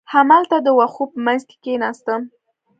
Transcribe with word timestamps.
همالته 0.13 0.57
د 0.65 0.67
وښو 0.77 1.03
په 1.11 1.17
منځ 1.25 1.41
کې 1.49 1.57
کېناستم. 1.63 2.21